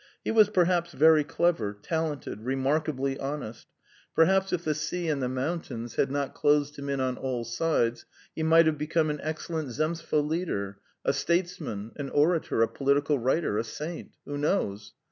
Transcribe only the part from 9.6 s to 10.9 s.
Zemstvo leader,